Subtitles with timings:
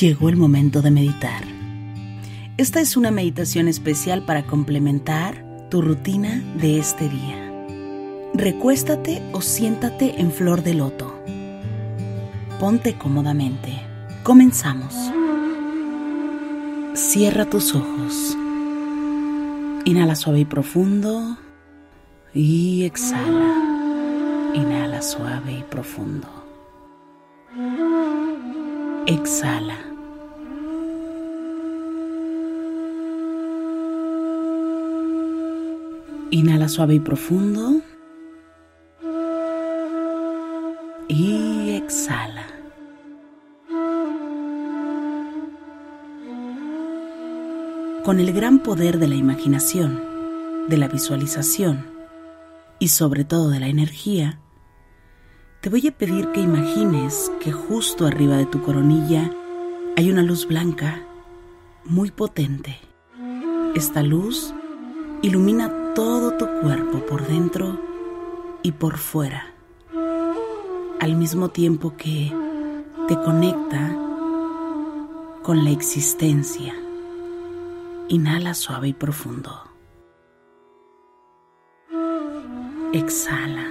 [0.00, 1.42] Llegó el momento de meditar.
[2.56, 7.52] Esta es una meditación especial para complementar tu rutina de este día.
[8.32, 11.14] Recuéstate o siéntate en flor de loto.
[12.58, 13.78] Ponte cómodamente.
[14.22, 14.94] Comenzamos.
[16.94, 18.38] Cierra tus ojos.
[19.84, 21.36] Inhala suave y profundo.
[22.32, 24.52] Y exhala.
[24.54, 26.26] Inhala suave y profundo.
[29.06, 29.89] Exhala.
[36.32, 37.80] Inhala suave y profundo.
[41.08, 42.46] Y exhala.
[48.04, 50.00] Con el gran poder de la imaginación,
[50.68, 51.84] de la visualización
[52.78, 54.40] y sobre todo de la energía,
[55.60, 59.30] te voy a pedir que imagines que justo arriba de tu coronilla
[59.96, 61.02] hay una luz blanca
[61.84, 62.78] muy potente.
[63.74, 64.54] Esta luz
[65.22, 67.78] ilumina todo tu cuerpo por dentro
[68.62, 69.54] y por fuera,
[71.00, 72.32] al mismo tiempo que
[73.08, 73.96] te conecta
[75.42, 76.74] con la existencia.
[78.08, 79.64] Inhala suave y profundo.
[82.92, 83.66] Exhala.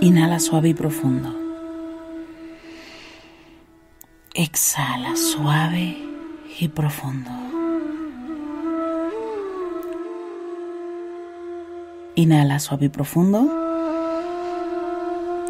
[0.00, 1.34] Inhala suave y profundo.
[4.34, 5.96] Exhala suave
[6.58, 7.41] y profundo.
[12.14, 13.48] Inhala suave y profundo.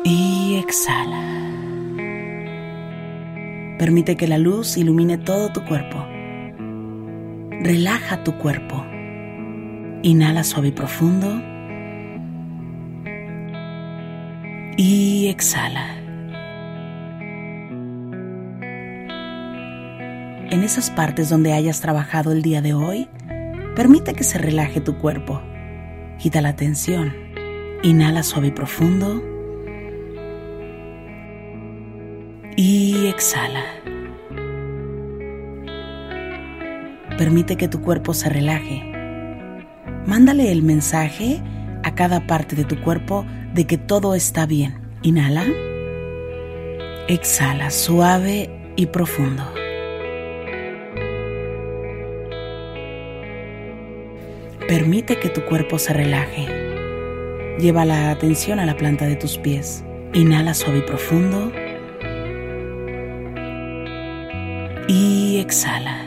[0.04, 1.20] Y exhala.
[3.80, 6.06] Permite que la luz ilumine todo tu cuerpo.
[7.62, 8.76] Relaja tu cuerpo.
[10.02, 11.42] Inhala suave y profundo.
[14.76, 15.96] Y exhala.
[20.50, 23.08] En esas partes donde hayas trabajado el día de hoy,
[23.74, 25.42] permite que se relaje tu cuerpo.
[26.18, 27.12] Quita la tensión.
[27.82, 29.22] Inhala suave y profundo.
[32.56, 33.64] Y exhala.
[37.18, 38.82] Permite que tu cuerpo se relaje.
[40.06, 41.40] Mándale el mensaje
[41.82, 43.24] a cada parte de tu cuerpo
[43.54, 44.80] de que todo está bien.
[45.02, 45.44] Inhala.
[47.08, 49.61] Exhala suave y profundo.
[54.72, 56.46] Permite que tu cuerpo se relaje.
[57.58, 59.84] Lleva la atención a la planta de tus pies.
[60.14, 61.52] Inhala suave y profundo.
[64.88, 65.98] Y exhala.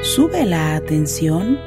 [0.00, 1.58] Sube la atención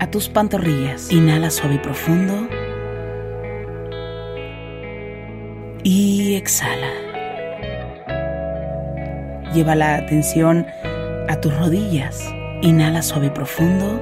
[0.00, 1.12] a tus pantorrillas.
[1.12, 2.48] Inhala suave y profundo.
[5.82, 6.90] Y exhala.
[9.52, 10.64] Lleva la atención
[11.28, 12.32] a tus rodillas.
[12.62, 14.00] Inhala suave y profundo.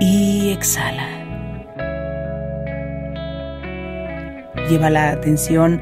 [0.00, 1.06] Y exhala.
[4.68, 5.80] Lleva la atención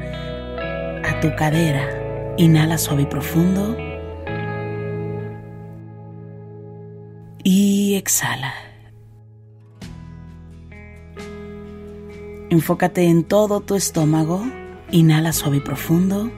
[1.05, 1.87] a tu cadera.
[2.37, 3.77] Inhala suave y profundo.
[7.43, 8.53] Y exhala.
[12.49, 14.43] Enfócate en todo tu estómago.
[14.91, 16.31] Inhala suave y profundo.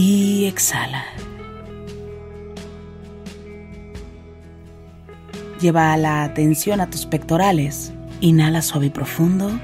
[0.00, 1.02] Y exhala.
[5.60, 7.92] Lleva la atención a tus pectorales.
[8.20, 9.58] Inhala suave y profundo.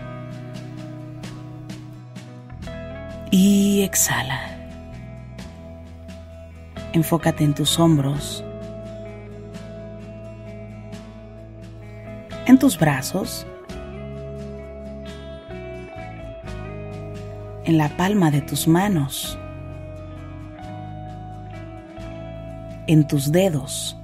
[3.31, 4.41] Y exhala.
[6.95, 8.43] Enfócate en tus hombros.
[12.47, 13.47] En tus brazos.
[17.65, 19.39] En la palma de tus manos.
[22.87, 23.97] En tus dedos.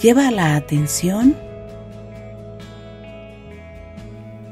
[0.00, 1.34] Lleva la atención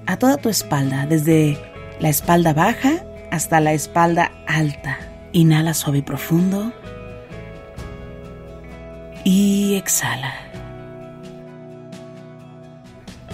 [0.06, 1.58] a toda tu espalda, desde
[2.00, 4.98] la espalda baja hasta la espalda alta.
[5.32, 6.72] Inhala suave y profundo.
[9.24, 10.34] Y exhala.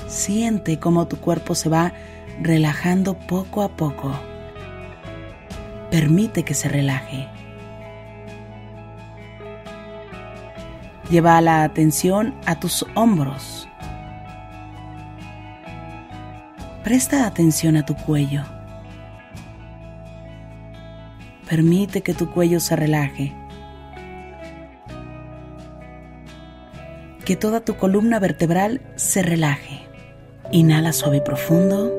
[0.07, 1.93] Siente cómo tu cuerpo se va
[2.43, 4.13] relajando poco a poco.
[5.91, 7.29] Permite que se relaje.
[11.11, 13.67] Lleva la atención a tus hombros.
[16.85, 18.43] Presta atención a tu cuello.
[21.49, 23.35] Permite que tu cuello se relaje.
[27.25, 29.87] Que toda tu columna vertebral se relaje.
[30.53, 31.91] Inhala suave y profundo.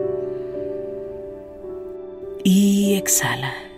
[2.44, 3.69] Y exhala.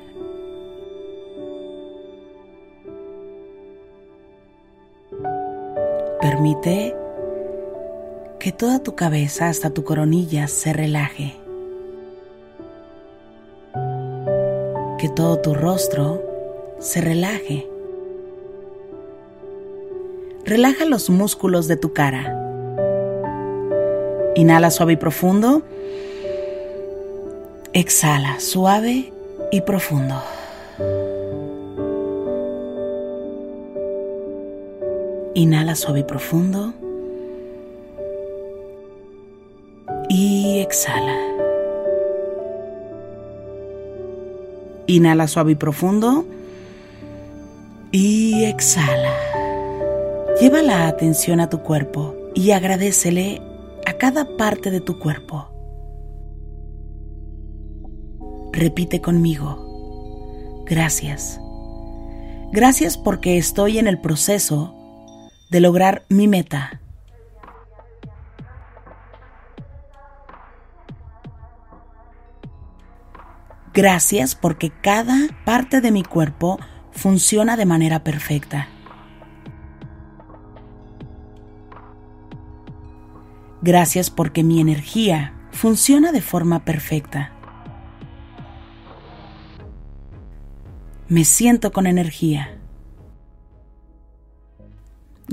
[6.41, 6.95] Permite
[8.39, 11.35] que toda tu cabeza hasta tu coronilla se relaje.
[14.97, 16.19] Que todo tu rostro
[16.79, 17.69] se relaje.
[20.43, 22.35] Relaja los músculos de tu cara.
[24.33, 25.61] Inhala suave y profundo.
[27.71, 29.13] Exhala suave
[29.51, 30.15] y profundo.
[35.33, 36.73] Inhala suave y profundo.
[40.09, 41.15] Y exhala.
[44.87, 46.25] Inhala suave y profundo.
[47.91, 49.13] Y exhala.
[50.39, 53.41] Lleva la atención a tu cuerpo y agradecele
[53.85, 55.47] a cada parte de tu cuerpo.
[58.51, 60.63] Repite conmigo.
[60.65, 61.39] Gracias.
[62.51, 64.75] Gracias porque estoy en el proceso
[65.51, 66.79] de lograr mi meta.
[73.73, 76.57] Gracias porque cada parte de mi cuerpo
[76.91, 78.69] funciona de manera perfecta.
[83.61, 87.31] Gracias porque mi energía funciona de forma perfecta.
[91.09, 92.60] Me siento con energía.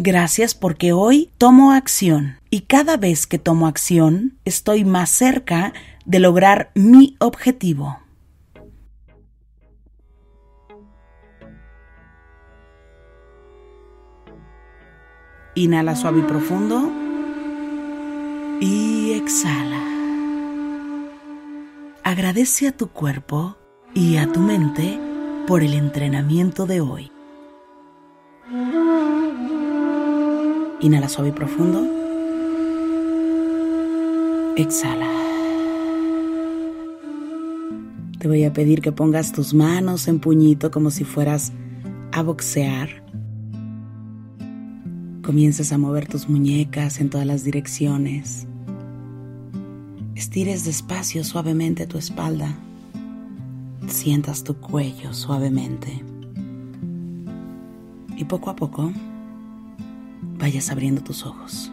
[0.00, 5.72] Gracias porque hoy tomo acción y cada vez que tomo acción estoy más cerca
[6.04, 7.98] de lograr mi objetivo.
[15.56, 16.92] Inhala suave y profundo
[18.60, 19.82] y exhala.
[22.04, 23.56] Agradece a tu cuerpo
[23.94, 24.96] y a tu mente
[25.48, 27.10] por el entrenamiento de hoy.
[30.80, 31.84] Inhala suave y profundo.
[34.56, 35.08] Exhala.
[38.18, 41.52] Te voy a pedir que pongas tus manos en puñito como si fueras
[42.12, 42.88] a boxear.
[45.22, 48.46] Comiences a mover tus muñecas en todas las direcciones.
[50.14, 52.56] Estires despacio suavemente tu espalda.
[53.88, 56.04] Sientas tu cuello suavemente.
[58.16, 58.92] Y poco a poco
[60.48, 61.70] vayas abriendo tus ojos.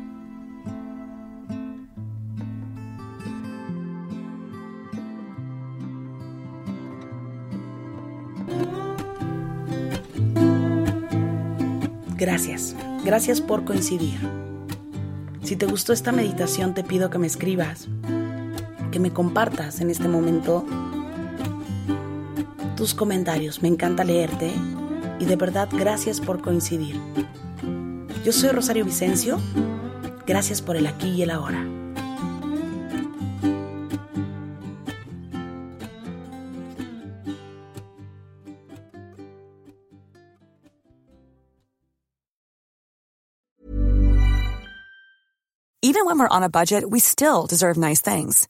[12.18, 14.20] Gracias, gracias por coincidir.
[15.44, 17.88] Si te gustó esta meditación te pido que me escribas,
[18.92, 20.66] que me compartas en este momento
[22.76, 23.62] tus comentarios.
[23.62, 24.52] Me encanta leerte
[25.22, 27.00] y de verdad gracias por coincidir.
[28.26, 29.38] Yo soy Rosario Vicencio.
[30.26, 31.64] Gracias por el aquí y el ahora.
[45.84, 48.48] Even when we're on a budget, we still deserve nice things.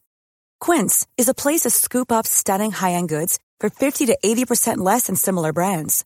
[0.62, 5.08] Quince is a place to scoop up stunning high-end goods for 50 to 80% less
[5.08, 6.06] than similar brands.